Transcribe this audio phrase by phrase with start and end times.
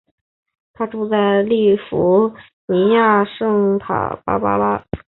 [0.73, 2.33] 他居住在加利福
[2.65, 4.83] 尼亚州圣塔芭芭拉。